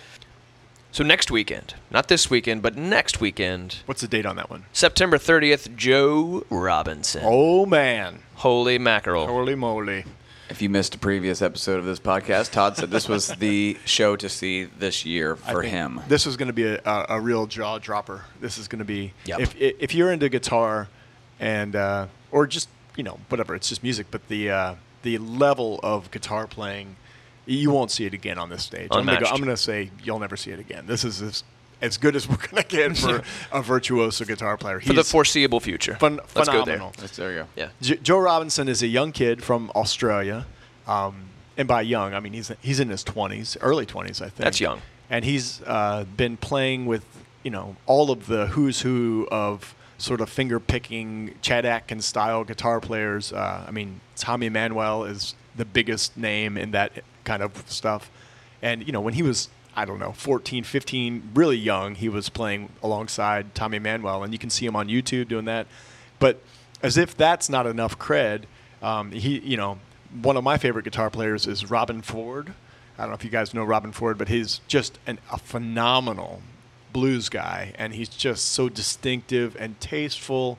[0.92, 4.64] So next weekend, not this weekend, but next weekend, What's the date on that one?
[4.72, 7.22] September 30th, Joe Robinson.
[7.24, 9.26] Oh man, Holy mackerel.
[9.26, 10.04] holy moly!
[10.50, 14.16] If you missed a previous episode of this podcast, Todd said this was the show
[14.16, 16.00] to see this year for him.
[16.08, 18.24] This was going to be a, a, a real jaw dropper.
[18.40, 19.40] This is going to be Yep.
[19.40, 20.88] if if you're into guitar
[21.40, 25.80] and uh, or just you know whatever, it's just music, but the uh, the level
[25.82, 26.96] of guitar playing,
[27.46, 28.88] you won't see it again on this stage.
[28.90, 29.32] I'm gonna, Unmatched.
[29.32, 30.86] I'm gonna say you'll never see it again.
[30.86, 31.44] This is as,
[31.80, 34.80] as good as we're gonna get for a virtuoso guitar player.
[34.80, 35.96] For the foreseeable future.
[35.96, 36.78] Fun, Let's go there.
[37.00, 37.46] Let's- There you go.
[37.56, 37.68] Yeah.
[37.80, 40.46] J- Joe Robinson is a young kid from Australia,
[40.86, 44.44] um, and by young I mean he's he's in his twenties, early twenties, I think.
[44.44, 44.80] That's young.
[45.10, 47.04] And he's uh, been playing with
[47.42, 52.44] you know all of the who's who of sort of finger picking Chet Atkins style
[52.44, 53.32] guitar players.
[53.32, 58.10] Uh, I mean Tommy Emmanuel is the biggest name in that kind of stuff,
[58.62, 59.48] and you know when he was.
[59.76, 64.24] I don't know, 14, 15, really young, he was playing alongside Tommy Emmanuel.
[64.24, 65.68] and you can see him on YouTube doing that.
[66.18, 66.42] But
[66.82, 68.44] as if that's not enough cred,
[68.82, 69.78] um, he, you know,
[70.22, 72.54] one of my favorite guitar players is Robben Ford.
[72.96, 76.42] I don't know if you guys know Robben Ford, but he's just an, a phenomenal
[76.92, 80.58] blues guy, and he's just so distinctive and tasteful.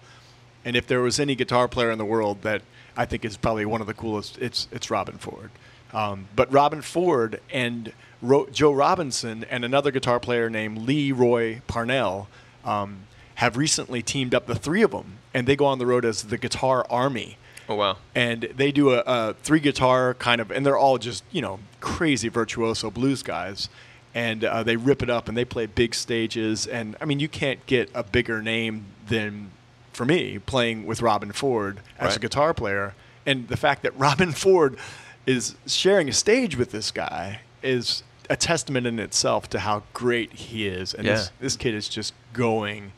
[0.65, 2.62] And if there was any guitar player in the world that
[2.98, 5.50] I think is probably one of the coolest, it's it's Robben Ford.
[5.94, 11.62] Um, but Robben Ford and Ro- Joe Robinson and another guitar player named Lee Roy
[11.68, 12.28] Parnell
[12.63, 13.02] um,
[13.36, 16.24] have recently teamed up, the three of them, and they go on the road as
[16.24, 17.38] the Guitar Army
[17.70, 17.98] Oh wow.
[18.13, 21.60] and they do a, a three guitar kind of, and they're all just you know
[21.80, 23.70] crazy virtuoso blues guys,
[24.15, 27.28] and uh, they rip it up and they play big stages, and I mean you
[27.30, 29.52] can't get a bigger name than
[29.93, 32.95] for me playing with Robben Ford as a guitar player,
[33.26, 34.78] and the fact that Robben Ford
[35.26, 40.32] is sharing a stage with this guy is a testament in itself to how great
[40.34, 41.32] he is, and this Yeah.
[41.41, 42.93] this kid is just going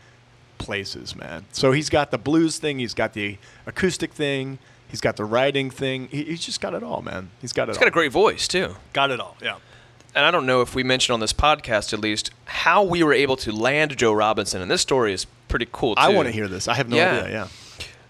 [0.58, 1.46] places, man.
[1.52, 5.72] So he's got the blues thing, he's got the acoustic thing, he's got the writing
[5.72, 6.08] thing.
[6.10, 7.32] He, he's just got it all, man.
[7.42, 7.82] He's got it He's all.
[7.82, 8.76] got a great voice too.
[8.94, 9.38] got it all.
[9.42, 9.56] Yeah.
[10.14, 13.14] And I don't know if we mentioned on this podcast at least how we were
[13.14, 16.02] able to land Joe Robinson, and this story is pretty cool too.
[16.02, 16.68] I want to hear this.
[16.68, 17.20] I have no Yeah.
[17.22, 17.30] idea.
[17.32, 17.48] Yeah.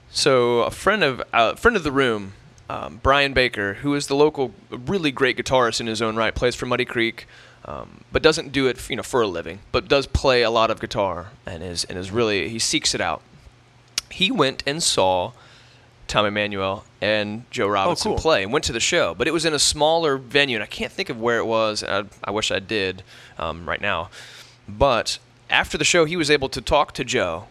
[0.09, 2.33] So a friend of uh, friend of the room,
[2.69, 6.55] um, Brian Baker, who is the local really great guitarist in his own right, plays
[6.55, 7.27] for Muddy Creek,
[7.65, 10.71] um, but doesn't do it you know for a living, but does play a lot
[10.71, 13.21] of guitar and is and is really he seeks it out.
[14.09, 15.31] He went and saw
[16.07, 18.19] Tom Emmanuel and Joe Robinson cool.
[18.19, 20.67] play and went to the show, but it was in a smaller venue, and I
[20.67, 21.83] can't think of where it was.
[21.83, 23.03] I, I wish I did
[23.39, 24.09] um, right now.
[24.69, 25.17] But
[25.49, 27.47] after the show, he was able to talk to Joe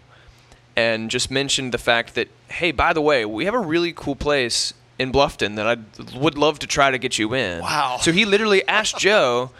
[0.77, 4.15] and just mentioned the fact that, hey, by the way, we have a really cool
[4.15, 7.61] place in Bluffton that I would love to try to get you in.
[7.61, 7.99] Wow.
[8.01, 9.51] So he literally asked Joe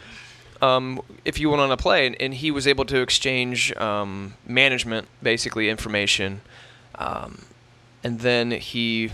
[0.62, 4.35] um, if you went on a play, and, and he was able to exchange um,
[4.46, 6.42] management, basically information,
[6.96, 7.44] um,
[8.05, 9.11] and then he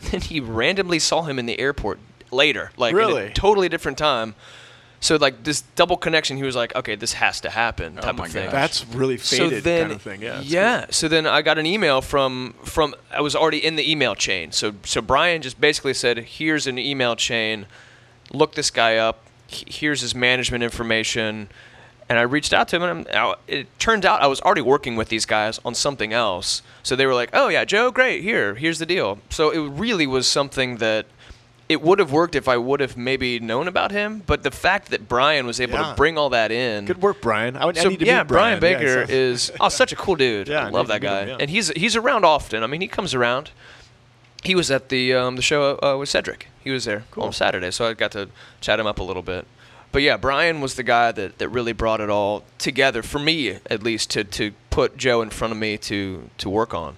[0.10, 1.98] then he randomly saw him in the airport
[2.30, 3.26] later, like in Really?
[3.26, 4.34] a totally different time.
[5.02, 8.16] So like this double connection, he was like, okay, this has to happen, oh type
[8.16, 8.44] my of thing.
[8.44, 8.52] gosh.
[8.52, 10.20] That's really faded kind of thing.
[10.20, 10.40] Yeah.
[10.40, 10.86] it's yeah.
[10.90, 14.52] So then I got an email from from I was already in the email chain.
[14.52, 17.64] So so Brian just basically said, "Here's an email chain.
[18.30, 19.24] Look this guy up.
[19.48, 21.48] Here's his management information."
[22.10, 24.96] And I reached out to him, and I'm, it turns out I was already working
[24.96, 26.60] with these guys on something else.
[26.82, 28.22] So they were like, "Oh yeah, Joe, great.
[28.22, 31.06] Here, here's the deal." So it really was something that
[31.68, 34.24] it would have worked if I would have maybe known about him.
[34.26, 35.90] But the fact that Brian was able Yeah.
[35.90, 37.56] to bring all that in, Good work, Brian.
[37.56, 38.78] I, would, I so need to yeah, Brian, Brian.
[38.80, 40.48] Baker Yeah, so- is oh such a cool dude.
[40.48, 41.36] Yeah, I I love that guy, him, yeah.
[41.38, 42.64] and he's he's around often.
[42.64, 43.52] I mean, he comes around.
[44.42, 46.48] He was at the um, the show uh, with Cedric.
[46.64, 47.22] He was there Cool.
[47.24, 48.30] on Saturday, so I got to
[48.60, 49.46] chat him up a little bit.
[49.92, 53.58] But yeah, Brian was the guy that, that really brought it all together for me,
[53.68, 56.96] at least, to, to put Joe in front of me to to work on.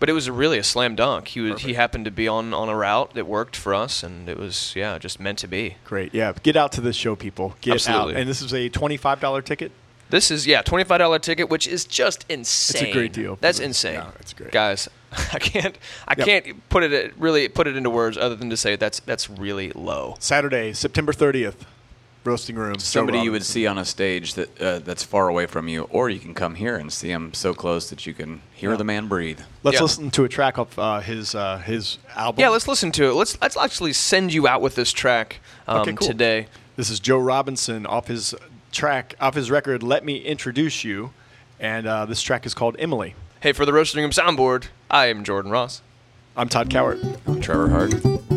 [0.00, 1.28] but it was really a slam dunk.
[1.28, 4.28] He was he happened to be on on a route that worked for us, and
[4.28, 5.76] it was yeah just meant to be.
[5.84, 6.12] Great.
[6.14, 6.32] Yeah.
[6.42, 7.54] Get out to this show, people.
[7.60, 8.14] Get Absolutely.
[8.14, 8.20] out.
[8.20, 9.70] And this is a twenty-five dollar ticket.
[10.10, 12.82] This is yeah, twenty five dollar ticket, which is just insane.
[12.82, 13.36] It's a great deal.
[13.40, 14.02] That's Yeah, insane.
[14.20, 14.50] it's great.
[14.52, 14.88] guys.
[15.32, 15.76] I can't
[16.08, 16.26] I Yep.
[16.26, 19.70] can't put it really put it into words other than to say that's that's really
[19.72, 20.16] low.
[20.18, 21.64] Saturday, September thirtieth,
[22.24, 22.78] roasting room.
[22.78, 26.08] Somebody you would see on a stage that uh, that's far away from you, or
[26.10, 28.76] you can come here and see him so close that you can hear Yeah.
[28.76, 29.40] the man breathe.
[29.62, 29.82] Let's Yeah.
[29.82, 32.40] listen to a track of uh, his uh, his album.
[32.40, 33.14] Yeah, let's listen to it.
[33.14, 36.06] Let's let's actually send you out with this track um, Okay, cool.
[36.08, 36.46] today.
[36.76, 38.34] This is Joe Robinson off his
[38.70, 39.82] track, off his record.
[39.82, 41.12] Let me introduce you,
[41.60, 43.14] and uh, this track is called Emily.
[43.40, 45.82] Hey, for the roasting room soundboard, I am Jordan Ross.
[46.36, 47.18] I'm Todd Cowart.
[47.26, 48.31] I'm Trevor Hart.